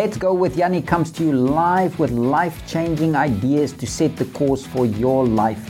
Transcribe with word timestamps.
Let's 0.00 0.16
Go 0.16 0.32
with 0.32 0.56
Yanni 0.56 0.80
comes 0.80 1.12
to 1.12 1.24
you 1.24 1.32
live 1.32 1.98
with 1.98 2.10
life 2.10 2.66
changing 2.66 3.14
ideas 3.14 3.74
to 3.74 3.86
set 3.86 4.16
the 4.16 4.24
course 4.24 4.66
for 4.66 4.86
your 4.86 5.26
life. 5.26 5.62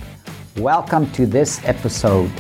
Welcome 0.57 1.11
to 1.15 1.27
this 1.27 1.61
episode. 1.65 2.31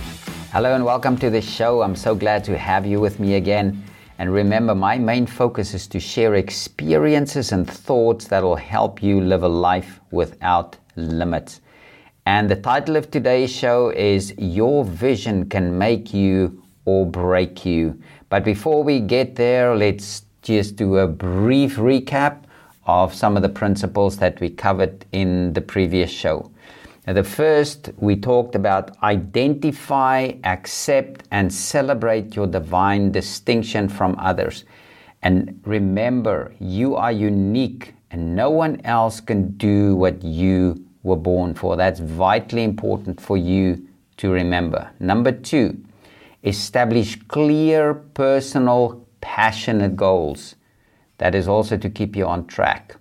Hello 0.52 0.76
and 0.76 0.84
welcome 0.84 1.16
to 1.18 1.30
the 1.30 1.40
show. 1.40 1.82
I'm 1.82 1.96
so 1.96 2.14
glad 2.14 2.44
to 2.44 2.56
have 2.56 2.86
you 2.86 3.00
with 3.00 3.18
me 3.18 3.34
again. 3.34 3.82
And 4.18 4.32
remember, 4.32 4.72
my 4.72 4.98
main 4.98 5.26
focus 5.26 5.74
is 5.74 5.88
to 5.88 5.98
share 5.98 6.36
experiences 6.36 7.50
and 7.50 7.68
thoughts 7.68 8.28
that 8.28 8.44
will 8.44 8.54
help 8.54 9.02
you 9.02 9.20
live 9.20 9.42
a 9.42 9.48
life 9.48 9.98
without 10.12 10.76
limits. 10.94 11.60
And 12.24 12.48
the 12.48 12.54
title 12.54 12.94
of 12.94 13.10
today's 13.10 13.50
show 13.50 13.90
is 13.90 14.32
Your 14.38 14.84
Vision 14.84 15.48
Can 15.48 15.76
Make 15.76 16.14
You 16.14 16.62
or 16.84 17.04
Break 17.04 17.66
You. 17.66 18.00
But 18.28 18.44
before 18.44 18.84
we 18.84 19.00
get 19.00 19.34
there, 19.34 19.74
let's 19.74 20.22
just 20.42 20.76
do 20.76 20.98
a 20.98 21.06
brief 21.06 21.76
recap 21.76 22.44
of 22.86 23.14
some 23.14 23.36
of 23.36 23.42
the 23.42 23.48
principles 23.48 24.16
that 24.18 24.40
we 24.40 24.50
covered 24.50 25.04
in 25.12 25.52
the 25.52 25.60
previous 25.60 26.10
show. 26.10 26.50
Now, 27.06 27.14
the 27.14 27.24
first, 27.24 27.90
we 27.96 28.16
talked 28.16 28.54
about 28.54 28.96
identify, 29.02 30.32
accept, 30.44 31.24
and 31.30 31.52
celebrate 31.52 32.36
your 32.36 32.46
divine 32.46 33.10
distinction 33.10 33.88
from 33.88 34.16
others. 34.18 34.64
And 35.22 35.60
remember, 35.64 36.54
you 36.58 36.96
are 36.96 37.12
unique 37.12 37.94
and 38.10 38.34
no 38.34 38.50
one 38.50 38.80
else 38.84 39.20
can 39.20 39.56
do 39.56 39.94
what 39.96 40.22
you 40.22 40.84
were 41.02 41.16
born 41.16 41.54
for. 41.54 41.76
That's 41.76 42.00
vitally 42.00 42.64
important 42.64 43.20
for 43.20 43.36
you 43.36 43.86
to 44.18 44.30
remember. 44.30 44.90
Number 44.98 45.32
two, 45.32 45.82
establish 46.42 47.18
clear, 47.28 47.94
personal, 47.94 48.99
passionate 49.20 49.96
goals. 49.96 50.56
That 51.18 51.34
is 51.34 51.48
also 51.48 51.76
to 51.76 51.90
keep 51.90 52.16
you 52.16 52.26
on 52.26 52.46
track. 52.46 52.96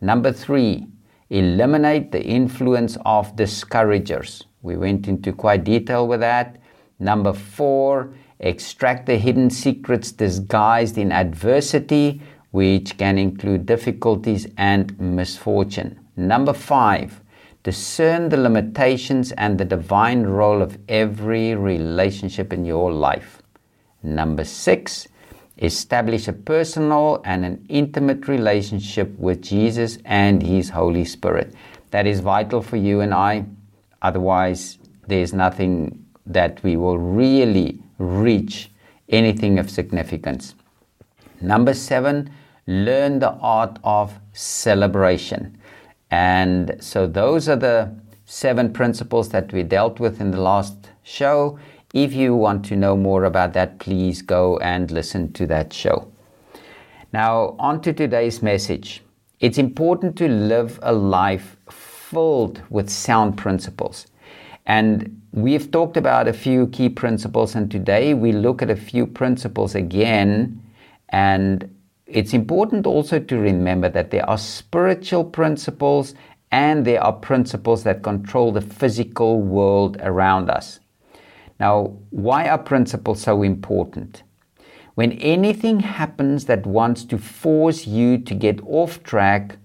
Number 0.00 0.32
three, 0.32 0.86
eliminate 1.30 2.12
the 2.12 2.22
influence 2.22 2.98
of 3.06 3.34
discouragers. 3.36 4.44
We 4.60 4.76
went 4.76 5.08
into 5.08 5.32
quite 5.32 5.64
detail 5.64 6.06
with 6.06 6.20
that. 6.20 6.60
Number 6.98 7.32
four, 7.32 8.14
extract 8.38 9.06
the 9.06 9.16
hidden 9.16 9.48
secrets 9.48 10.12
disguised 10.12 10.98
in 10.98 11.10
adversity, 11.10 12.20
which 12.50 12.98
can 12.98 13.16
include 13.16 13.64
difficulties 13.64 14.46
and 14.56 14.98
misfortune. 15.00 15.98
Number 16.16 16.52
five, 16.52 17.22
discern 17.62 18.28
the 18.28 18.36
limitations 18.36 19.32
and 19.32 19.56
the 19.56 19.64
divine 19.64 20.24
role 20.24 20.60
of 20.60 20.78
every 20.88 21.54
relationship 21.54 22.52
in 22.52 22.64
your 22.64 22.92
life. 22.92 23.40
Number 24.02 24.44
six, 24.44 25.08
establish 25.58 26.28
a 26.28 26.32
personal 26.32 27.22
and 27.24 27.44
an 27.44 27.64
intimate 27.68 28.28
relationship 28.28 29.16
with 29.18 29.42
Jesus 29.42 29.98
and 30.04 30.42
His 30.42 30.70
Holy 30.70 31.04
Spirit. 31.04 31.54
That 31.90 32.06
is 32.06 32.20
vital 32.20 32.62
for 32.62 32.76
you 32.76 33.00
and 33.00 33.12
I. 33.12 33.44
Otherwise, 34.00 34.78
there's 35.06 35.32
nothing 35.32 36.04
that 36.26 36.62
we 36.62 36.76
will 36.76 36.98
really 36.98 37.80
reach 37.98 38.70
anything 39.08 39.58
of 39.58 39.70
significance. 39.70 40.54
Number 41.40 41.74
seven, 41.74 42.30
learn 42.66 43.18
the 43.18 43.32
art 43.32 43.78
of 43.84 44.18
celebration. 44.32 45.58
And 46.10 46.76
so, 46.80 47.06
those 47.06 47.48
are 47.48 47.56
the 47.56 47.94
seven 48.26 48.72
principles 48.72 49.28
that 49.30 49.52
we 49.52 49.62
dealt 49.62 50.00
with 50.00 50.20
in 50.20 50.30
the 50.30 50.40
last 50.40 50.90
show. 51.02 51.58
If 51.92 52.14
you 52.14 52.34
want 52.34 52.64
to 52.66 52.76
know 52.76 52.96
more 52.96 53.24
about 53.24 53.52
that, 53.52 53.78
please 53.78 54.22
go 54.22 54.56
and 54.58 54.90
listen 54.90 55.30
to 55.34 55.46
that 55.48 55.74
show. 55.74 56.10
Now, 57.12 57.54
on 57.58 57.82
to 57.82 57.92
today's 57.92 58.42
message. 58.42 59.02
It's 59.40 59.58
important 59.58 60.16
to 60.16 60.28
live 60.28 60.80
a 60.82 60.92
life 60.94 61.58
filled 61.70 62.62
with 62.70 62.88
sound 62.88 63.36
principles. 63.36 64.06
And 64.64 65.20
we've 65.32 65.70
talked 65.70 65.98
about 65.98 66.28
a 66.28 66.32
few 66.32 66.68
key 66.68 66.88
principles, 66.88 67.54
and 67.54 67.70
today 67.70 68.14
we 68.14 68.32
look 68.32 68.62
at 68.62 68.70
a 68.70 68.76
few 68.76 69.06
principles 69.06 69.74
again. 69.74 70.62
And 71.10 71.74
it's 72.06 72.32
important 72.32 72.86
also 72.86 73.18
to 73.18 73.36
remember 73.36 73.90
that 73.90 74.10
there 74.10 74.28
are 74.30 74.38
spiritual 74.38 75.24
principles 75.24 76.14
and 76.50 76.86
there 76.86 77.02
are 77.02 77.12
principles 77.12 77.82
that 77.84 78.02
control 78.02 78.52
the 78.52 78.62
physical 78.62 79.42
world 79.42 79.98
around 80.00 80.48
us. 80.48 80.80
Now, 81.62 81.96
why 82.10 82.48
are 82.48 82.58
principles 82.58 83.22
so 83.22 83.44
important? 83.44 84.24
When 84.96 85.12
anything 85.12 85.78
happens 85.78 86.46
that 86.46 86.66
wants 86.66 87.04
to 87.04 87.18
force 87.18 87.86
you 87.86 88.18
to 88.18 88.34
get 88.34 88.58
off 88.66 89.04
track, 89.04 89.58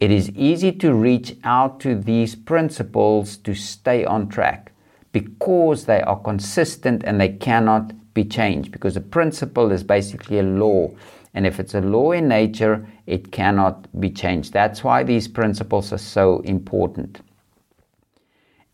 it 0.00 0.10
is 0.10 0.30
easy 0.30 0.72
to 0.72 0.92
reach 0.92 1.36
out 1.44 1.78
to 1.78 1.94
these 1.94 2.34
principles 2.34 3.36
to 3.36 3.54
stay 3.54 4.04
on 4.04 4.28
track 4.28 4.72
because 5.12 5.84
they 5.84 6.02
are 6.02 6.18
consistent 6.18 7.04
and 7.04 7.20
they 7.20 7.28
cannot 7.28 7.92
be 8.14 8.24
changed. 8.24 8.72
Because 8.72 8.96
a 8.96 9.00
principle 9.00 9.70
is 9.70 9.84
basically 9.84 10.40
a 10.40 10.42
law. 10.42 10.90
And 11.34 11.46
if 11.46 11.60
it's 11.60 11.74
a 11.74 11.80
law 11.80 12.10
in 12.10 12.26
nature, 12.26 12.84
it 13.06 13.30
cannot 13.30 13.86
be 14.00 14.10
changed. 14.10 14.52
That's 14.52 14.82
why 14.82 15.04
these 15.04 15.28
principles 15.28 15.92
are 15.92 15.98
so 15.98 16.40
important. 16.40 17.20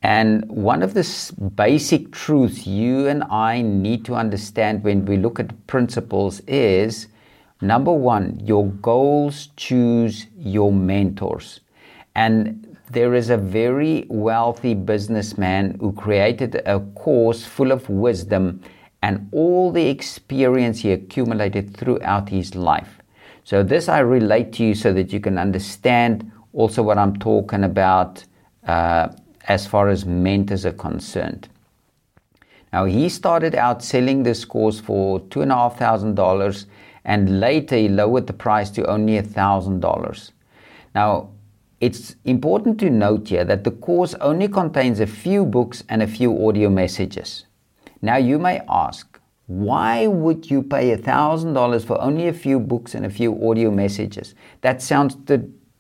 And 0.03 0.49
one 0.49 0.83
of 0.83 0.95
the 0.95 1.33
basic 1.57 2.11
truths 2.11 2.67
you 2.67 3.07
and 3.07 3.23
I 3.25 3.61
need 3.61 4.05
to 4.07 4.15
understand 4.15 4.83
when 4.83 5.05
we 5.05 5.19
look 5.19 5.39
at 5.39 5.67
principles 5.67 6.41
is 6.47 7.09
number 7.61 7.93
one, 7.93 8.41
your 8.43 8.67
goals 8.67 9.49
choose 9.57 10.27
your 10.39 10.73
mentors. 10.73 11.61
And 12.15 12.67
there 12.91 13.15
is 13.15 13.29
a 13.29 13.37
very 13.37 14.07
wealthy 14.09 14.75
businessman 14.75 15.77
who 15.81 15.93
created 15.93 16.63
a 16.65 16.81
course 16.81 17.45
full 17.45 17.71
of 17.71 17.89
wisdom 17.89 18.63
and 19.03 19.29
all 19.33 19.71
the 19.71 19.87
experience 19.89 20.81
he 20.81 20.93
accumulated 20.93 21.77
throughout 21.77 22.31
his 22.31 22.55
life. 22.55 22.99
So, 23.45 23.63
this 23.63 23.89
I 23.89 24.01
relate 24.01 24.53
to 24.55 24.65
you 24.65 24.75
so 24.75 24.93
that 24.93 25.13
you 25.13 25.21
can 25.21 25.39
understand 25.39 26.31
also 26.53 26.83
what 26.83 26.99
I'm 26.99 27.19
talking 27.19 27.65
about. 27.65 28.25
Uh, 28.67 29.09
as 29.49 29.67
far 29.67 29.89
as 29.89 30.05
mentors 30.05 30.67
are 30.67 30.73
concerned. 30.73 31.49
Now, 32.73 32.85
he 32.85 33.09
started 33.09 33.55
out 33.55 33.83
selling 33.83 34.23
this 34.23 34.45
course 34.45 34.79
for 34.79 35.21
$2,500 35.21 36.67
and 37.05 37.41
later 37.41 37.77
he 37.77 37.89
lowered 37.89 38.27
the 38.27 38.33
price 38.33 38.71
to 38.71 38.87
only 38.87 39.21
$1,000. 39.21 40.31
Now, 40.95 41.31
it's 41.81 42.15
important 42.25 42.79
to 42.81 42.91
note 42.91 43.29
here 43.29 43.45
that 43.45 43.65
the 43.65 43.71
course 43.71 44.15
only 44.21 44.49
contains 44.49 45.01
a 45.01 45.07
few 45.07 45.45
books 45.45 45.83
and 45.89 46.03
a 46.03 46.07
few 46.07 46.47
audio 46.47 46.69
messages. 46.69 47.47
Now, 48.03 48.17
you 48.17 48.39
may 48.39 48.61
ask, 48.69 49.19
why 49.47 50.07
would 50.07 50.51
you 50.51 50.63
pay 50.63 50.97
$1,000 50.97 51.85
for 51.85 52.01
only 52.01 52.29
a 52.29 52.33
few 52.33 52.61
books 52.61 52.95
and 52.95 53.05
a 53.05 53.11
few 53.11 53.33
audio 53.49 53.71
messages? 53.71 54.35
That 54.61 54.81
sounds 54.81 55.17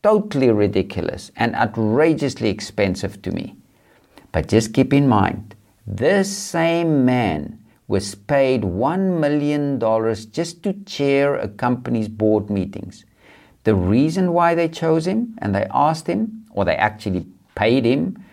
totally 0.02 0.50
ridiculous 0.50 1.30
and 1.36 1.54
outrageously 1.54 2.48
expensive 2.48 3.20
to 3.22 3.30
me. 3.30 3.56
But 4.32 4.48
just 4.48 4.72
keep 4.72 4.92
in 4.92 5.08
mind, 5.08 5.54
this 5.86 6.34
same 6.34 7.04
man 7.04 7.58
was 7.88 8.14
paid 8.14 8.62
$1 8.62 9.18
million 9.18 9.80
just 10.30 10.62
to 10.62 10.72
chair 10.84 11.34
a 11.34 11.48
company's 11.48 12.08
board 12.08 12.48
meetings. 12.48 13.04
The 13.64 13.74
reason 13.74 14.32
why 14.32 14.54
they 14.54 14.68
chose 14.68 15.06
him 15.06 15.36
and 15.38 15.54
they 15.54 15.66
asked 15.70 16.06
him, 16.06 16.46
or 16.52 16.64
they 16.64 16.76
actually 16.76 17.26
paid 17.54 17.84
him, 17.84 18.24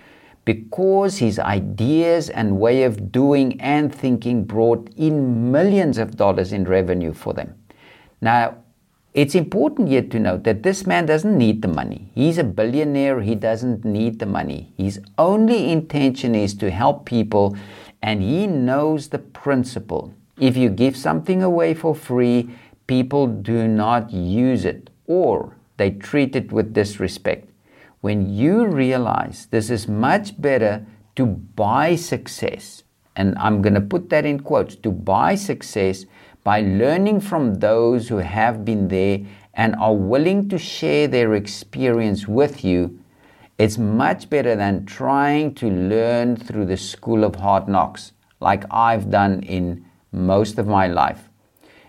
because 0.45 1.17
his 1.17 1.39
ideas 1.39 2.29
and 2.29 2.59
way 2.59 2.83
of 2.83 3.11
doing 3.11 3.59
and 3.59 3.93
thinking 3.93 4.45
brought 4.45 4.89
in 4.95 5.51
millions 5.51 5.97
of 5.97 6.15
dollars 6.15 6.53
in 6.53 6.63
revenue 6.63 7.11
for 7.11 7.33
them. 7.33 7.53
Now, 8.21 8.55
it's 9.17 9.33
important 9.33 9.87
yet 9.89 10.11
to 10.11 10.19
note 10.19 10.43
that 10.43 10.61
this 10.61 10.85
man 10.85 11.07
doesn't 11.07 11.35
need 11.35 11.63
the 11.63 11.67
money. 11.67 12.11
He's 12.13 12.37
a 12.37 12.43
billionaire. 12.43 13.21
He 13.21 13.33
doesn't 13.33 13.83
need 13.83 14.19
the 14.19 14.27
money. 14.27 14.71
His 14.77 15.01
only 15.17 15.71
intention 15.71 16.35
is 16.35 16.53
to 16.57 16.69
help 16.69 17.05
people, 17.05 17.57
and 18.03 18.21
he 18.21 18.45
knows 18.45 19.09
the 19.09 19.17
principle. 19.17 20.13
If 20.39 20.55
you 20.55 20.69
give 20.69 20.95
something 20.95 21.41
away 21.41 21.73
for 21.73 21.95
free, 21.95 22.51
people 22.85 23.25
do 23.25 23.67
not 23.67 24.13
use 24.13 24.65
it 24.65 24.91
or 25.07 25.55
they 25.77 25.89
treat 25.89 26.35
it 26.35 26.51
with 26.51 26.75
disrespect. 26.75 27.49
When 28.01 28.29
you 28.29 28.67
realize 28.67 29.47
this 29.49 29.71
is 29.71 29.87
much 29.87 30.39
better 30.39 30.85
to 31.15 31.25
buy 31.25 31.95
success, 31.95 32.83
and 33.15 33.35
I'm 33.39 33.63
going 33.63 33.73
to 33.73 33.81
put 33.81 34.11
that 34.11 34.27
in 34.27 34.41
quotes 34.41 34.75
to 34.75 34.91
buy 34.91 35.33
success 35.33 36.05
by 36.47 36.61
learning 36.61 37.19
from 37.19 37.55
those 37.55 38.07
who 38.07 38.19
have 38.19 38.63
been 38.63 38.87
there 38.87 39.19
and 39.55 39.75
are 39.75 39.93
willing 39.93 40.47
to 40.47 40.57
share 40.57 41.05
their 41.05 41.33
experience 41.33 42.25
with 42.25 42.63
you, 42.63 42.97
it's 43.57 43.77
much 43.77 44.29
better 44.29 44.55
than 44.55 44.85
trying 44.85 45.53
to 45.53 45.67
learn 45.69 46.37
through 46.37 46.65
the 46.65 46.77
school 46.77 47.25
of 47.25 47.35
hard 47.35 47.67
knocks, 47.67 48.13
like 48.39 48.63
I've 48.71 49.11
done 49.11 49.43
in 49.43 49.83
most 50.13 50.57
of 50.57 50.67
my 50.67 50.87
life. 50.87 51.27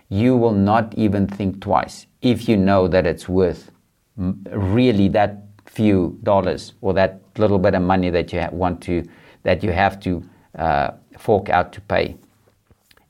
You 0.09 0.35
will 0.35 0.59
not 0.71 0.93
even 0.95 1.25
think 1.25 1.61
twice. 1.61 2.05
if 2.21 2.49
you 2.49 2.57
know 2.57 2.89
that 2.89 3.05
it's 3.07 3.29
worth 3.29 3.71
really 4.17 5.07
that 5.07 5.43
few 5.65 6.19
dollars 6.23 6.73
or 6.81 6.93
that 6.95 7.21
little 7.37 7.59
bit 7.59 7.75
of 7.75 7.81
money 7.81 8.09
that 8.09 8.33
you 8.33 8.45
want 8.51 8.81
to 8.81 9.05
that 9.43 9.63
you 9.63 9.71
have 9.71 10.01
to 10.01 10.21
uh, 10.57 10.89
fork 11.17 11.47
out 11.47 11.71
to 11.71 11.79
pay. 11.79 12.17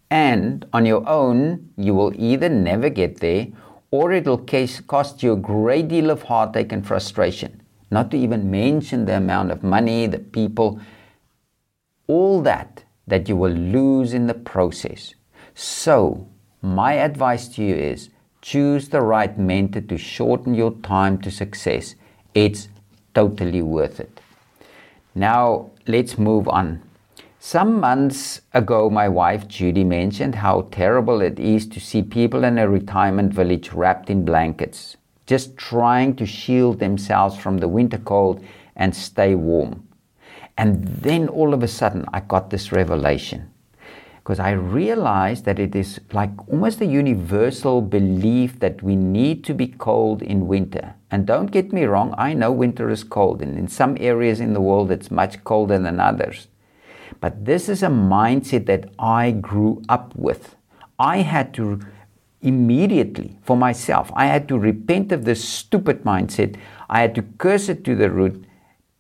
And 0.10 0.66
on 0.74 0.86
your 0.86 1.08
own, 1.08 1.70
you 1.78 1.94
will 1.94 2.14
either 2.16 2.50
never 2.50 2.90
get 2.90 3.20
there 3.20 3.48
or 3.92 4.12
it'll 4.12 4.38
cost 4.38 5.24
you 5.24 5.34
a 5.34 5.38
great 5.38 5.88
deal 5.88 6.10
of 6.10 6.24
heartache 6.24 6.72
and 6.72 6.86
frustration. 6.86 7.62
Not 7.92 8.12
to 8.12 8.18
even 8.18 8.52
mention 8.52 9.06
the 9.06 9.18
amount 9.18 9.52
of 9.52 9.64
money, 9.64 10.08
the 10.08 10.20
people, 10.20 10.80
all 12.08 12.42
that 12.42 12.84
that 13.08 13.28
you 13.28 13.36
will 13.36 13.52
lose 13.52 14.14
in 14.14 14.28
the 14.28 14.34
process. 14.36 15.16
So, 15.56 16.28
my 16.62 16.94
advice 16.94 17.48
to 17.50 17.64
you 17.64 17.76
is 17.76 18.10
choose 18.42 18.90
the 18.90 19.02
right 19.02 19.38
mentor 19.38 19.82
to 19.82 19.98
shorten 19.98 20.54
your 20.54 20.72
time 20.84 21.18
to 21.20 21.32
success. 21.32 21.96
It's 22.34 22.70
totally 23.16 23.62
worth 23.62 24.00
it. 24.00 24.22
Now, 25.16 25.72
let's 25.88 26.18
move 26.18 26.48
on. 26.48 26.82
Some 27.42 27.80
months 27.80 28.42
ago, 28.54 28.90
my 28.90 29.08
wife 29.08 29.48
Judy 29.48 29.86
mentioned 29.86 30.36
how 30.36 30.68
terrible 30.72 31.22
it 31.22 31.40
is 31.40 31.66
to 31.68 31.80
see 31.80 32.02
people 32.02 32.44
in 32.44 32.58
a 32.58 32.68
retirement 32.68 33.34
village 33.34 33.72
wrapped 33.72 34.10
in 34.10 34.26
blankets, 34.26 34.98
just 35.26 35.56
trying 35.56 36.18
to 36.18 36.26
shield 36.26 36.80
themselves 36.80 37.38
from 37.38 37.60
the 37.60 37.70
winter 37.70 37.98
cold 37.98 38.44
and 38.76 38.94
stay 38.94 39.36
warm. 39.36 39.88
And 40.58 40.86
then 40.86 41.30
all 41.30 41.54
of 41.54 41.64
a 41.64 41.68
sudden, 41.70 42.04
I 42.12 42.20
got 42.20 42.50
this 42.50 42.74
revelation 42.74 43.50
because 44.18 44.42
I 44.42 44.52
realized 44.52 45.46
that 45.46 45.60
it 45.60 45.78
is 45.78 46.02
like 46.12 46.32
almost 46.50 46.82
a 46.82 46.86
universal 46.86 47.82
belief 47.82 48.60
that 48.60 48.84
we 48.84 48.98
need 48.98 49.46
to 49.46 49.54
be 49.54 49.68
cold 49.68 50.22
in 50.22 50.46
winter. 50.50 50.94
And 51.10 51.26
don't 51.26 51.52
get 51.52 51.72
me 51.72 51.86
wrong, 51.86 52.14
I 52.18 52.34
know 52.34 52.52
winter 52.52 52.90
is 52.90 53.06
cold, 53.06 53.42
and 53.42 53.58
in 53.58 53.70
some 53.70 53.96
areas 53.98 54.42
in 54.42 54.52
the 54.52 54.60
world 54.60 54.92
it's 54.92 55.10
much 55.10 55.42
colder 55.46 55.80
than 55.80 56.02
others. 56.02 56.49
But 57.22 57.46
this 57.46 57.70
is 57.70 57.84
a 57.84 57.88
mindset 57.88 58.66
that 58.68 58.90
I 58.98 59.32
grew 59.32 59.82
up 59.90 60.16
with. 60.16 60.56
I 60.98 61.18
had 61.18 61.54
to 61.56 61.80
immediately, 62.42 63.38
for 63.42 63.58
myself, 63.58 64.12
I 64.14 64.26
had 64.28 64.48
to 64.48 64.58
repent 64.58 65.12
of 65.12 65.26
this 65.26 65.44
stupid 65.48 66.04
mindset. 66.04 66.56
I 66.90 67.02
had 67.02 67.16
to 67.16 67.24
curse 67.38 67.68
it 67.68 67.84
to 67.84 67.96
the 67.96 68.10
root 68.10 68.46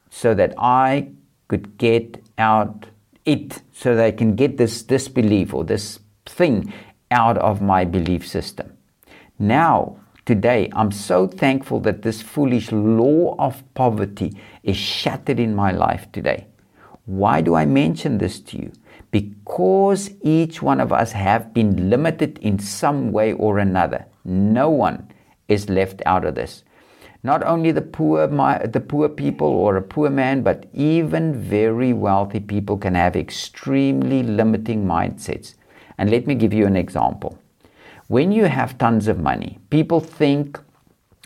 so 0.09 0.33
that 0.33 0.53
I 0.57 1.11
could 1.47 1.77
get 1.77 2.21
out 2.37 2.87
it, 3.25 3.61
so 3.71 3.95
that 3.95 4.05
I 4.05 4.11
can 4.11 4.35
get 4.35 4.57
this 4.57 4.81
disbelief 4.83 5.53
or 5.53 5.63
this 5.63 5.99
thing 6.25 6.73
out 7.11 7.37
of 7.37 7.61
my 7.61 7.85
belief 7.85 8.27
system. 8.27 8.77
Now, 9.37 9.97
today, 10.25 10.69
I'm 10.73 10.91
so 10.91 11.27
thankful 11.27 11.79
that 11.81 12.01
this 12.01 12.21
foolish 12.21 12.71
law 12.71 13.35
of 13.39 13.63
poverty 13.73 14.33
is 14.63 14.77
shattered 14.77 15.39
in 15.39 15.55
my 15.55 15.71
life 15.71 16.11
today. 16.11 16.48
Why 17.09 17.41
do 17.41 17.55
I 17.55 17.65
mention 17.65 18.19
this 18.19 18.39
to 18.41 18.57
you? 18.61 18.71
Because 19.09 20.11
each 20.21 20.61
one 20.61 20.79
of 20.79 20.93
us 20.93 21.11
have 21.13 21.55
been 21.55 21.89
limited 21.89 22.37
in 22.37 22.59
some 22.59 23.11
way 23.11 23.33
or 23.33 23.57
another. 23.57 24.05
No 24.23 24.69
one 24.69 25.09
is 25.47 25.69
left 25.69 26.03
out 26.05 26.23
of 26.23 26.35
this. 26.35 26.63
Not 27.23 27.43
only 27.43 27.71
the 27.71 27.81
poor, 27.81 28.27
the 28.27 28.85
poor 28.87 29.09
people 29.09 29.47
or 29.47 29.75
a 29.75 29.81
poor 29.81 30.11
man, 30.11 30.43
but 30.43 30.67
even 30.71 31.33
very 31.33 31.93
wealthy 31.93 32.39
people 32.39 32.77
can 32.77 32.93
have 32.93 33.15
extremely 33.15 34.21
limiting 34.21 34.85
mindsets. 34.85 35.55
And 35.97 36.11
let 36.11 36.27
me 36.27 36.35
give 36.35 36.53
you 36.53 36.67
an 36.67 36.75
example. 36.75 37.39
When 38.05 38.31
you 38.31 38.45
have 38.45 38.77
tons 38.77 39.07
of 39.07 39.19
money, 39.19 39.57
people 39.71 39.99
think 39.99 40.59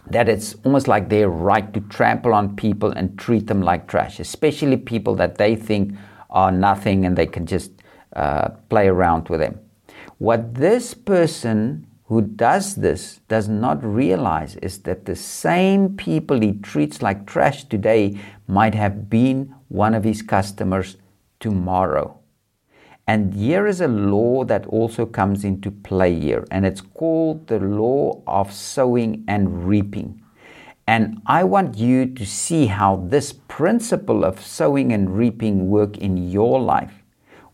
that 0.07 0.27
it's 0.27 0.55
almost 0.63 0.87
like 0.87 1.09
their 1.09 1.29
right 1.29 1.73
to 1.73 1.79
trample 1.81 2.33
on 2.33 2.55
people 2.55 2.91
and 2.91 3.17
treat 3.17 3.47
them 3.47 3.61
like 3.61 3.87
trash, 3.87 4.19
especially 4.19 4.77
people 4.77 5.15
that 5.15 5.37
they 5.37 5.55
think 5.55 5.95
are 6.29 6.51
nothing 6.51 7.05
and 7.05 7.17
they 7.17 7.25
can 7.25 7.45
just 7.45 7.71
uh, 8.15 8.49
play 8.69 8.87
around 8.87 9.29
with 9.29 9.39
them. 9.39 9.59
What 10.17 10.55
this 10.55 10.93
person 10.93 11.87
who 12.05 12.21
does 12.21 12.75
this 12.75 13.21
does 13.27 13.47
not 13.47 13.83
realize 13.83 14.55
is 14.57 14.79
that 14.79 15.05
the 15.05 15.15
same 15.15 15.95
people 15.95 16.39
he 16.39 16.53
treats 16.53 17.01
like 17.01 17.25
trash 17.25 17.63
today 17.65 18.19
might 18.47 18.75
have 18.75 19.09
been 19.09 19.55
one 19.69 19.93
of 19.93 20.03
his 20.03 20.21
customers 20.21 20.97
tomorrow. 21.39 22.19
And 23.05 23.33
here 23.33 23.67
is 23.67 23.81
a 23.81 23.87
law 23.87 24.45
that 24.45 24.65
also 24.67 25.05
comes 25.05 25.43
into 25.43 25.71
play 25.71 26.17
here, 26.17 26.45
and 26.49 26.65
it's 26.65 26.81
called 26.81 27.47
the 27.47 27.59
law 27.59 28.21
of 28.25 28.53
sowing 28.53 29.25
and 29.27 29.67
reaping. 29.67 30.21
And 30.87 31.21
I 31.25 31.43
want 31.43 31.77
you 31.77 32.05
to 32.05 32.25
see 32.25 32.67
how 32.67 33.05
this 33.07 33.33
principle 33.33 34.23
of 34.23 34.41
sowing 34.41 34.91
and 34.91 35.17
reaping 35.17 35.69
work 35.69 35.97
in 35.97 36.17
your 36.17 36.61
life. 36.61 37.03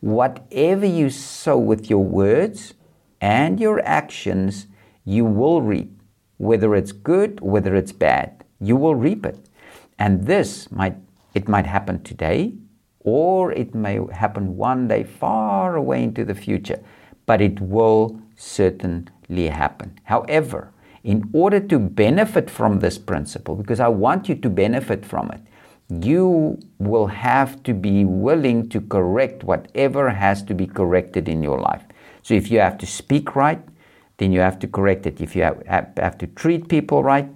Whatever 0.01 0.85
you 0.85 1.09
sow 1.09 1.57
with 1.57 1.89
your 1.89 2.03
words 2.03 2.73
and 3.21 3.59
your 3.59 3.81
actions, 3.85 4.67
you 5.03 5.25
will 5.25 5.61
reap. 5.61 5.91
Whether 6.37 6.75
it's 6.75 6.91
good, 6.91 7.41
whether 7.41 7.75
it's 7.75 7.91
bad, 7.91 8.45
you 8.61 8.75
will 8.75 8.95
reap 8.95 9.25
it. 9.25 9.49
And 9.97 10.25
this 10.25 10.71
might 10.71 10.95
it 11.35 11.47
might 11.47 11.67
happen 11.67 12.01
today, 12.01 12.53
or 13.01 13.51
it 13.51 13.73
may 13.73 13.99
happen 14.11 14.57
one 14.57 14.87
day 14.87 15.03
far 15.03 15.75
away 15.75 16.03
into 16.03 16.25
the 16.25 16.35
future, 16.35 16.81
but 17.25 17.41
it 17.41 17.59
will 17.59 18.19
certainly 18.35 19.47
happen. 19.47 19.99
However, 20.03 20.71
in 21.03 21.29
order 21.33 21.59
to 21.59 21.79
benefit 21.79 22.49
from 22.49 22.79
this 22.79 22.97
principle, 22.97 23.55
because 23.55 23.79
I 23.79 23.87
want 23.87 24.27
you 24.27 24.35
to 24.35 24.49
benefit 24.49 25.05
from 25.05 25.31
it, 25.31 25.41
you 26.05 26.59
will 26.77 27.07
have 27.07 27.63
to 27.63 27.73
be 27.73 28.05
willing 28.05 28.69
to 28.69 28.81
correct 28.81 29.43
whatever 29.43 30.09
has 30.09 30.43
to 30.43 30.53
be 30.53 30.67
corrected 30.67 31.27
in 31.27 31.41
your 31.41 31.59
life. 31.59 31.83
So 32.21 32.33
if 32.33 32.51
you 32.51 32.59
have 32.59 32.77
to 32.79 32.85
speak 32.85 33.35
right, 33.35 33.61
then 34.17 34.31
you 34.31 34.39
have 34.41 34.59
to 34.59 34.67
correct 34.67 35.07
it. 35.07 35.21
If 35.21 35.35
you 35.35 35.43
have, 35.67 36.17
to 36.17 36.27
treat 36.27 36.67
people 36.67 37.01
right, 37.01 37.29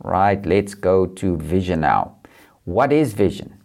Right, 0.03 0.43
let's 0.45 0.73
go 0.73 1.05
to 1.05 1.37
vision 1.37 1.81
now. 1.81 2.17
What 2.63 2.91
is 2.91 3.13
vision? 3.13 3.61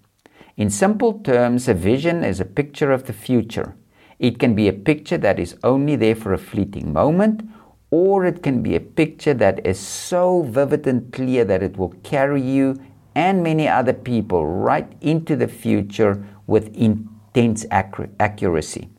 In 0.57 0.69
simple 0.69 1.21
terms, 1.21 1.67
a 1.67 1.75
vision 1.75 2.23
is 2.25 2.41
a 2.41 2.45
picture 2.45 2.93
of 2.93 3.05
the 3.05 3.13
future. 3.15 3.75
It 4.19 4.39
can 4.39 4.55
be 4.55 4.69
a 4.69 4.73
picture 4.73 5.19
that 5.19 5.39
is 5.39 5.57
only 5.65 5.97
there 5.97 6.15
for 6.15 6.35
a 6.35 6.39
fleeting 6.39 6.93
moment, 6.93 7.43
or 7.91 8.27
it 8.27 8.43
can 8.43 8.63
be 8.63 8.75
a 8.75 8.81
picture 8.81 9.35
that 9.35 9.65
is 9.65 9.79
so 9.79 10.43
vivid 10.43 10.87
and 10.87 11.11
clear 11.13 11.45
that 11.45 11.63
it 11.63 11.79
will 11.79 11.95
carry 12.03 12.43
you 12.43 12.79
and 13.15 13.43
many 13.43 13.67
other 13.67 13.95
people 13.95 14.47
right 14.47 14.93
into 15.01 15.37
the 15.37 15.49
future 15.49 16.23
with 16.47 16.75
intense 16.77 17.65
accuracy. 17.71 18.91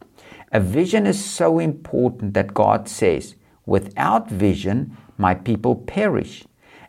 A 0.52 0.60
vision 0.60 1.06
is 1.06 1.24
so 1.24 1.60
important 1.60 2.34
that 2.34 2.54
God 2.54 2.90
says, 2.90 3.36
Without 3.66 4.30
vision, 4.30 4.98
my 5.18 5.36
people 5.36 5.76
perish. 5.76 6.46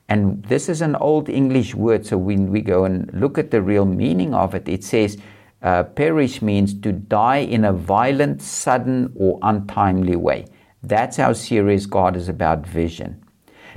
And 0.09 0.43
this 0.45 0.69
is 0.69 0.81
an 0.81 0.97
old 0.97 1.29
English 1.29 1.75
word, 1.75 2.07
so 2.07 2.17
when 2.17 2.50
we 2.50 2.62
go 2.62 2.85
and 2.85 3.12
look 3.12 3.37
at 3.37 3.50
the 3.50 3.61
real 3.61 3.85
meaning 3.85 4.35
of 4.35 4.55
it, 4.55 4.69
it 4.69 4.83
says, 4.83 5.19
uh, 5.61 5.83
perish 5.83 6.41
means 6.41 6.73
to 6.81 6.93
die 6.93 7.38
in 7.38 7.65
a 7.65 7.73
violent, 7.73 8.41
sudden, 8.41 9.12
or 9.17 9.38
untimely 9.43 10.17
way. 10.17 10.47
That's 10.83 11.17
how 11.17 11.33
serious 11.33 11.87
God 11.87 12.17
is 12.17 12.29
about 12.29 12.67
vision. 12.67 13.25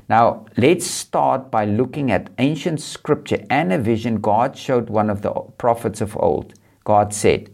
Now, 0.07 0.45
let's 0.57 0.85
start 0.85 1.49
by 1.49 1.65
looking 1.65 2.11
at 2.11 2.29
ancient 2.37 2.81
scripture 2.81 3.43
and 3.49 3.73
a 3.73 3.77
vision 3.77 4.21
God 4.21 4.57
showed 4.57 4.89
one 4.89 5.09
of 5.09 5.21
the 5.21 5.31
prophets 5.57 6.01
of 6.01 6.17
old. 6.17 6.53
God 6.83 7.13
said, 7.13 7.49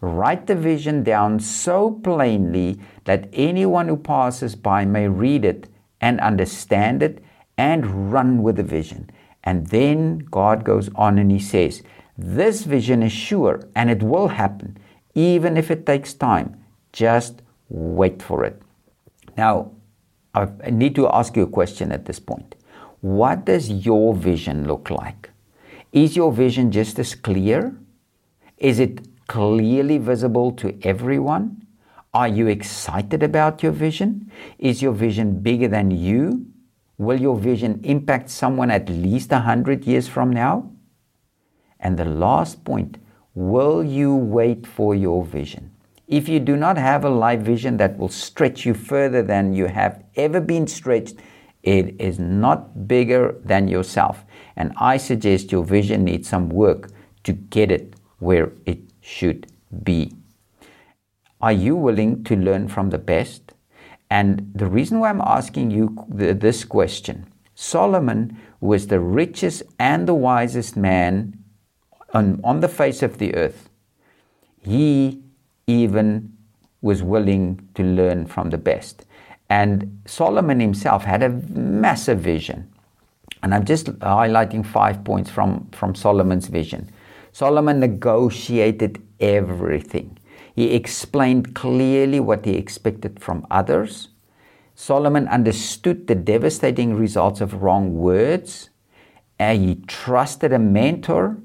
Write 0.00 0.46
the 0.46 0.54
vision 0.54 1.02
down 1.02 1.40
so 1.40 1.90
plainly 1.90 2.78
that 3.04 3.28
anyone 3.32 3.88
who 3.88 3.96
passes 3.96 4.54
by 4.54 4.84
may 4.84 5.08
read 5.08 5.44
it 5.44 5.68
and 6.00 6.20
understand 6.20 7.02
it 7.02 7.24
and 7.56 8.12
run 8.12 8.42
with 8.42 8.56
the 8.56 8.62
vision. 8.62 9.10
And 9.42 9.66
then 9.68 10.18
God 10.30 10.64
goes 10.64 10.88
on 10.94 11.18
and 11.18 11.30
He 11.30 11.38
says, 11.38 11.82
This 12.16 12.64
vision 12.64 13.02
is 13.02 13.12
sure 13.12 13.60
and 13.74 13.90
it 13.90 14.02
will 14.02 14.28
happen, 14.28 14.78
even 15.14 15.56
if 15.56 15.70
it 15.70 15.86
takes 15.86 16.14
time. 16.14 16.56
Just 16.92 17.42
wait 17.68 18.22
for 18.22 18.44
it. 18.44 18.60
Now, 19.36 19.72
I 20.34 20.48
need 20.70 20.94
to 20.96 21.08
ask 21.08 21.36
you 21.36 21.44
a 21.44 21.48
question 21.48 21.92
at 21.92 22.06
this 22.06 22.18
point. 22.18 22.56
What 23.00 23.44
does 23.44 23.70
your 23.70 24.14
vision 24.14 24.66
look 24.66 24.90
like? 24.90 25.30
Is 25.92 26.16
your 26.16 26.32
vision 26.32 26.72
just 26.72 26.98
as 26.98 27.14
clear? 27.14 27.76
Is 28.58 28.80
it 28.80 29.06
clearly 29.28 29.98
visible 29.98 30.52
to 30.52 30.76
everyone? 30.82 31.66
Are 32.12 32.28
you 32.28 32.46
excited 32.46 33.22
about 33.22 33.62
your 33.62 33.72
vision? 33.72 34.30
Is 34.58 34.82
your 34.82 34.92
vision 34.92 35.40
bigger 35.40 35.68
than 35.68 35.90
you? 35.90 36.46
Will 36.96 37.20
your 37.20 37.36
vision 37.36 37.80
impact 37.82 38.30
someone 38.30 38.70
at 38.70 38.88
least 38.88 39.32
a 39.32 39.40
hundred 39.40 39.84
years 39.84 40.06
from 40.06 40.30
now? 40.30 40.70
And 41.80 41.98
the 41.98 42.04
last 42.04 42.64
point, 42.64 42.98
will 43.34 43.82
you 43.82 44.14
wait 44.14 44.66
for 44.66 44.94
your 44.94 45.24
vision? 45.24 45.72
If 46.06 46.28
you 46.28 46.38
do 46.38 46.56
not 46.56 46.76
have 46.76 47.04
a 47.04 47.10
life 47.10 47.40
vision 47.40 47.78
that 47.78 47.96
will 47.98 48.10
stretch 48.10 48.64
you 48.64 48.74
further 48.74 49.22
than 49.22 49.54
you 49.54 49.66
have 49.66 50.04
ever 50.16 50.40
been 50.40 50.66
stretched, 50.66 51.16
it 51.62 51.98
is 51.98 52.18
not 52.18 52.86
bigger 52.86 53.40
than 53.42 53.68
yourself. 53.68 54.24
And 54.54 54.72
I 54.76 54.98
suggest 54.98 55.50
your 55.50 55.64
vision 55.64 56.04
needs 56.04 56.28
some 56.28 56.50
work 56.50 56.90
to 57.24 57.32
get 57.32 57.70
it 57.72 57.94
where 58.18 58.52
it 58.66 58.80
should 59.00 59.46
be. 59.82 60.12
Are 61.40 61.52
you 61.52 61.74
willing 61.74 62.22
to 62.24 62.36
learn 62.36 62.68
from 62.68 62.90
the 62.90 62.98
best? 62.98 63.53
And 64.14 64.52
the 64.54 64.66
reason 64.66 65.00
why 65.00 65.10
I'm 65.10 65.20
asking 65.20 65.72
you 65.72 66.06
this 66.08 66.64
question 66.64 67.26
Solomon 67.56 68.40
was 68.60 68.86
the 68.86 69.00
richest 69.00 69.64
and 69.80 70.06
the 70.06 70.14
wisest 70.14 70.76
man 70.76 71.36
on, 72.12 72.40
on 72.44 72.60
the 72.60 72.68
face 72.68 73.02
of 73.02 73.18
the 73.18 73.34
earth. 73.34 73.68
He 74.62 75.20
even 75.66 76.32
was 76.80 77.02
willing 77.02 77.68
to 77.74 77.82
learn 77.82 78.26
from 78.26 78.50
the 78.50 78.58
best. 78.58 79.04
And 79.50 80.00
Solomon 80.06 80.60
himself 80.60 81.02
had 81.02 81.24
a 81.24 81.30
massive 81.30 82.20
vision. 82.20 82.72
And 83.42 83.52
I'm 83.52 83.64
just 83.64 83.86
highlighting 83.98 84.64
five 84.64 85.02
points 85.02 85.28
from, 85.28 85.68
from 85.72 85.96
Solomon's 85.96 86.46
vision. 86.46 86.88
Solomon 87.32 87.80
negotiated 87.80 89.02
everything. 89.18 90.16
He 90.54 90.72
explained 90.74 91.54
clearly 91.54 92.20
what 92.20 92.44
he 92.44 92.52
expected 92.56 93.20
from 93.20 93.46
others. 93.50 94.08
Solomon 94.76 95.26
understood 95.28 96.06
the 96.06 96.14
devastating 96.14 96.94
results 96.94 97.40
of 97.40 97.62
wrong 97.62 97.94
words. 97.94 98.70
And 99.38 99.64
he 99.64 99.74
trusted 99.86 100.52
a 100.52 100.58
mentor. 100.58 101.38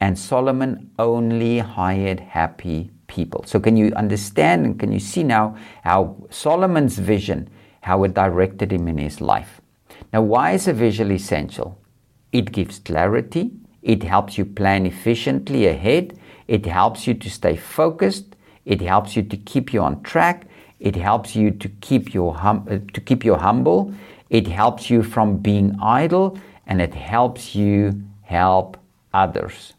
And 0.00 0.18
Solomon 0.18 0.90
only 0.98 1.58
hired 1.58 2.20
happy 2.20 2.90
people. 3.08 3.44
So, 3.46 3.60
can 3.60 3.76
you 3.76 3.92
understand 3.94 4.64
and 4.64 4.78
can 4.78 4.92
you 4.92 5.00
see 5.00 5.22
now 5.22 5.56
how 5.84 6.16
Solomon's 6.30 6.98
vision, 6.98 7.50
how 7.82 8.04
it 8.04 8.14
directed 8.14 8.72
him 8.72 8.88
in 8.88 8.98
his 8.98 9.20
life? 9.20 9.60
Now, 10.12 10.22
why 10.22 10.52
is 10.52 10.66
a 10.68 10.72
visual 10.72 11.12
essential? 11.12 11.78
It 12.32 12.52
gives 12.52 12.78
clarity, 12.78 13.52
it 13.82 14.02
helps 14.02 14.38
you 14.38 14.44
plan 14.44 14.86
efficiently 14.86 15.66
ahead, 15.66 16.18
it 16.48 16.66
helps 16.66 17.06
you 17.06 17.14
to 17.14 17.30
stay 17.30 17.56
focused, 17.56 18.36
it 18.64 18.80
helps 18.80 19.16
you 19.16 19.22
to 19.22 19.36
keep 19.36 19.72
you 19.72 19.80
on 19.80 20.02
track, 20.02 20.46
it 20.80 20.96
helps 20.96 21.36
you 21.36 21.50
to 21.50 21.68
keep 21.80 22.12
your 22.14 22.34
hum- 22.34 22.66
uh, 22.70 22.78
to 22.92 23.00
keep 23.00 23.24
you 23.24 23.34
humble, 23.34 23.94
it 24.30 24.46
helps 24.46 24.90
you 24.90 25.02
from 25.02 25.36
being 25.38 25.76
idle, 25.80 26.38
and 26.66 26.80
it 26.80 26.94
helps 26.94 27.54
you 27.54 28.02
help 28.22 28.76
others. 29.12 29.74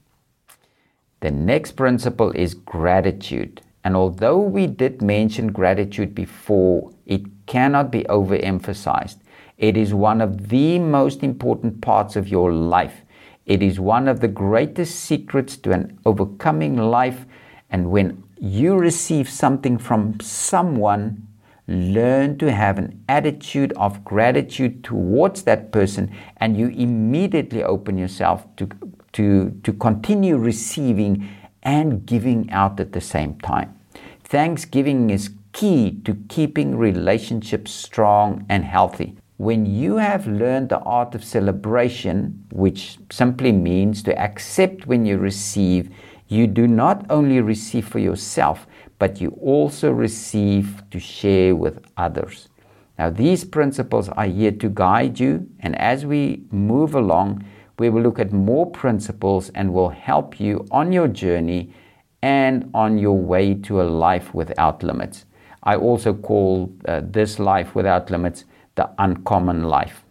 The 1.22 1.32
next 1.32 1.72
principle 1.74 2.32
is 2.32 2.54
gratitude. 2.54 3.62
And 3.84 3.96
although 3.96 4.40
we 4.40 4.68
did 4.68 5.02
mention 5.02 5.52
gratitude 5.52 6.16
before, 6.16 6.92
it 7.06 7.22
cannot 7.46 7.92
be 7.92 8.04
overemphasized. 8.04 9.18
It 9.58 9.78
is 9.78 9.94
one 9.94 10.22
of 10.22 10.50
the 10.50 10.80
most 10.80 11.24
important 11.24 11.82
parts 11.82 12.16
of 12.16 12.28
your 12.28 12.54
life. 12.54 13.02
It 13.46 13.62
is 13.62 13.80
one 13.80 14.08
of 14.08 14.20
the 14.20 14.28
greatest 14.28 15.00
secrets 15.00 15.58
to 15.58 15.72
an 15.72 16.00
overcoming 16.06 16.78
life. 16.78 17.26
And 17.74 17.92
when 17.92 18.24
you 18.40 18.76
receive 18.76 19.28
something 19.28 19.78
from 19.78 20.20
someone, 20.22 21.28
learn 21.68 22.38
to 22.38 22.52
have 22.52 22.78
an 22.78 23.04
attitude 23.10 23.74
of 23.74 24.06
gratitude 24.06 24.84
towards 24.84 25.44
that 25.44 25.72
person, 25.72 26.16
and 26.38 26.56
you 26.56 26.68
immediately 26.68 27.64
open 27.64 27.98
yourself 27.98 28.46
to 28.58 28.70
to, 29.14 29.52
to 29.64 29.74
continue 29.74 30.38
receiving 30.38 31.30
and 31.62 32.06
giving 32.06 32.50
out 32.52 32.80
at 32.80 32.92
the 32.92 33.02
same 33.02 33.40
time. 33.40 33.80
Thanksgiving 34.24 35.10
is 35.10 35.32
key 35.52 36.00
to 36.04 36.16
keeping 36.28 36.76
relationships 36.76 37.72
strong 37.72 38.46
and 38.50 38.66
healthy. 38.66 39.16
When 39.38 39.66
you 39.66 39.98
have 39.98 40.26
learned 40.28 40.70
the 40.70 40.80
art 40.80 41.16
of 41.16 41.24
celebration, 41.24 42.44
which 42.52 42.98
simply 43.12 43.52
means 43.52 44.02
to 44.04 44.20
accept 44.20 44.88
when 44.88 45.06
you 45.06 45.18
receive, 45.18 45.90
you 46.34 46.48
do 46.48 46.68
not 46.68 47.06
only 47.10 47.42
receive 47.42 47.88
for 47.88 48.00
yourself, 48.00 48.68
but 49.00 49.22
you 49.22 49.30
also 49.42 49.92
receive 49.92 50.84
to 50.92 51.00
share 51.00 51.56
with 51.56 51.80
others. 51.98 52.50
Now, 52.98 53.10
these 53.10 53.44
principles 53.44 54.10
are 54.10 54.26
here 54.26 54.52
to 54.52 54.70
guide 54.70 55.20
you, 55.20 55.48
and 55.60 55.76
as 55.78 56.06
we 56.06 56.44
move 56.52 56.96
along, 56.96 57.44
we 57.80 57.90
will 57.90 58.02
look 58.02 58.20
at 58.20 58.32
more 58.32 58.70
principles 58.70 59.50
and 59.56 59.74
will 59.74 59.90
help 59.90 60.40
you 60.40 60.66
on 60.72 60.92
your 60.92 61.08
journey 61.08 61.74
and 62.22 62.70
on 62.74 62.98
your 62.98 63.18
way 63.18 63.56
to 63.56 63.82
a 63.82 63.84
life 63.84 64.34
without 64.34 64.84
limits. 64.84 65.26
I 65.64 65.76
also 65.76 66.14
call 66.14 66.74
uh, 66.88 67.02
this 67.04 67.40
life 67.40 67.74
without 67.76 68.10
limits 68.10 68.46
the 68.76 68.90
uncommon 69.00 69.64
life. 69.64 70.04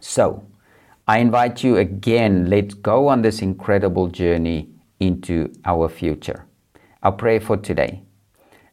So, 0.00 0.46
I 1.08 1.18
invite 1.18 1.64
you 1.64 1.78
again, 1.78 2.48
let's 2.48 2.74
go 2.74 3.08
on 3.08 3.22
this 3.22 3.42
incredible 3.42 4.08
journey 4.08 4.71
into 5.06 5.52
our 5.64 5.88
future. 5.88 6.46
Our 7.02 7.12
prayer 7.12 7.40
for 7.40 7.56
today. 7.56 8.02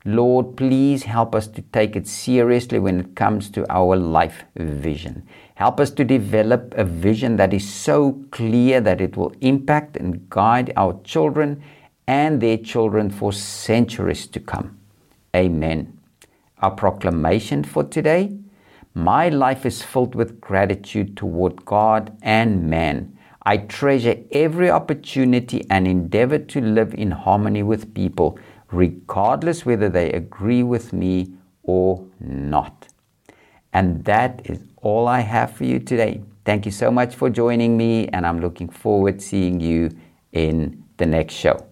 Lord, 0.05 0.55
please 0.55 1.03
help 1.03 1.35
us 1.35 1.47
to 1.47 1.61
take 1.61 1.95
it 1.95 2.07
seriously 2.07 2.79
when 2.79 2.99
it 2.99 3.15
comes 3.15 3.49
to 3.51 3.65
our 3.69 3.95
life 3.97 4.45
vision. 4.55 5.27
Help 5.55 5.79
us 5.79 5.91
to 5.91 6.05
develop 6.05 6.73
a 6.77 6.83
vision 6.85 7.35
that 7.35 7.53
is 7.53 7.67
so 7.67 8.23
clear 8.31 8.79
that 8.81 9.01
it 9.01 9.17
will 9.17 9.33
impact 9.41 9.97
and 9.97 10.29
guide 10.29 10.71
our 10.77 10.99
children 11.03 11.61
and 12.07 12.41
their 12.41 12.57
children 12.57 13.09
for 13.09 13.33
centuries 13.33 14.25
to 14.27 14.39
come. 14.39 14.77
Amen. 15.35 15.99
Our 16.59 16.71
proclamation 16.71 17.63
for 17.63 17.83
today 17.83 18.39
My 18.93 19.29
life 19.29 19.65
is 19.65 19.83
filled 19.83 20.15
with 20.15 20.41
gratitude 20.41 21.15
toward 21.15 21.63
God 21.63 22.17
and 22.21 22.69
man. 22.69 23.17
I 23.49 23.57
treasure 23.57 24.15
every 24.31 24.69
opportunity 24.69 25.65
and 25.71 25.87
endeavor 25.87 26.37
to 26.37 26.61
live 26.61 26.93
in 26.93 27.09
harmony 27.09 27.63
with 27.63 27.95
people, 27.95 28.37
regardless 28.69 29.65
whether 29.65 29.89
they 29.89 30.11
agree 30.11 30.61
with 30.61 30.93
me 30.93 31.33
or 31.63 32.05
not. 32.19 32.89
And 33.73 34.05
that 34.05 34.43
is 34.45 34.59
all 34.83 35.07
I 35.07 35.21
have 35.21 35.51
for 35.51 35.63
you 35.63 35.79
today. 35.79 36.21
Thank 36.45 36.67
you 36.67 36.71
so 36.71 36.91
much 36.91 37.15
for 37.15 37.31
joining 37.31 37.75
me, 37.75 38.07
and 38.09 38.23
I'm 38.23 38.39
looking 38.39 38.69
forward 38.69 39.17
to 39.17 39.25
seeing 39.25 39.59
you 39.59 39.97
in 40.31 40.83
the 40.97 41.07
next 41.07 41.33
show. 41.33 41.65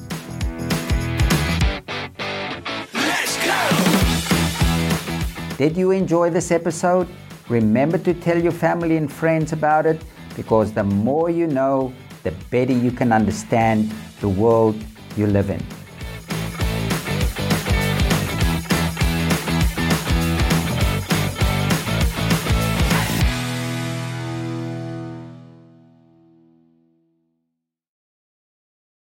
Did 5.58 5.78
you 5.78 5.92
enjoy 5.92 6.32
this 6.32 6.52
episode? 6.52 7.08
Remember 7.48 7.98
to 7.98 8.14
tell 8.14 8.38
your 8.38 8.52
family 8.52 8.98
and 8.98 9.10
friends 9.12 9.54
about 9.54 9.86
it 9.86 10.02
because 10.36 10.74
the 10.74 10.84
more 10.84 11.30
you 11.30 11.48
know, 11.48 11.94
the 12.24 12.32
better 12.50 12.74
you 12.74 12.92
can 12.92 13.14
understand 13.14 13.90
the 14.20 14.28
world 14.28 14.76
you 15.16 15.28
live 15.28 15.50
in. 15.50 15.64